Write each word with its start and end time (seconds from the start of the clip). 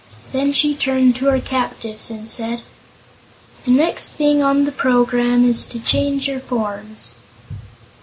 Then 0.31 0.51
she 0.51 0.73
turned 0.73 1.15
to 1.17 1.27
her 1.27 1.39
captives 1.39 2.09
and 2.09 2.27
said: 2.27 2.63
"The 3.65 3.69
next 3.71 4.13
thing 4.13 4.41
on 4.41 4.65
the 4.65 4.71
programme 4.71 5.45
is 5.45 5.63
to 5.67 5.79
change 5.79 6.27
your 6.27 6.39
forms." 6.39 7.13